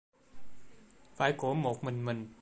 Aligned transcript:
Phải 1.15 1.33
của 1.37 1.53
một 1.53 1.83
mình 1.83 2.05
mình 2.05 2.27